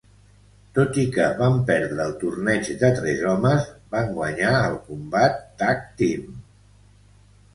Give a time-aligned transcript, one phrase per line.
[0.77, 5.83] Tot i que van perdre el torneig de tres homes, van guanyar el combat Tag
[6.01, 6.41] Team.